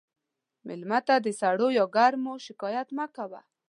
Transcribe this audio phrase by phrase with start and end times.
[0.67, 3.41] مېلمه ته د سړو یا ګرمو شکایت مه کوه.